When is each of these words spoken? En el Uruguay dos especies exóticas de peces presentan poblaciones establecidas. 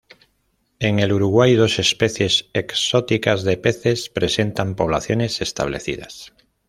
En 0.79 0.97
el 0.97 1.13
Uruguay 1.13 1.53
dos 1.53 1.77
especies 1.77 2.47
exóticas 2.55 3.43
de 3.43 3.55
peces 3.57 4.09
presentan 4.09 4.73
poblaciones 4.75 5.43
establecidas. 5.43 6.33